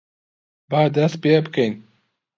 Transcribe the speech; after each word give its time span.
با 0.69 0.81
دەست 0.95 1.17
پێ 1.23 1.35
بکەین! 1.45 1.73